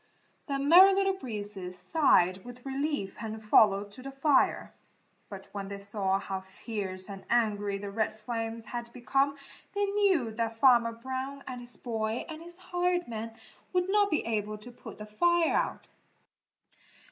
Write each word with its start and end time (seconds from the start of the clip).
The 0.47 0.57
Merry 0.57 0.95
Little 0.95 1.13
Breezes 1.13 1.77
sighed 1.77 2.43
with 2.43 2.65
relief 2.65 3.15
and 3.21 3.39
followed 3.39 3.91
to 3.91 4.01
the 4.01 4.09
fire. 4.09 4.73
But 5.29 5.47
when 5.51 5.67
they 5.67 5.77
saw 5.77 6.17
how 6.17 6.39
fierce 6.39 7.07
and 7.07 7.23
angry 7.29 7.77
the 7.77 7.91
red 7.91 8.17
flames 8.17 8.65
had 8.65 8.91
become 8.93 9.37
they 9.75 9.85
knew 9.85 10.31
that 10.31 10.57
Farmer 10.57 10.93
Brown 10.93 11.43
and 11.45 11.59
his 11.61 11.77
boy 11.77 12.25
and 12.27 12.41
his 12.41 12.57
hired 12.57 13.07
man 13.07 13.35
would 13.73 13.89
not 13.91 14.09
be 14.09 14.25
able 14.25 14.57
to 14.57 14.71
put 14.71 14.97
the 14.97 15.05
fire 15.05 15.53
out. 15.53 15.87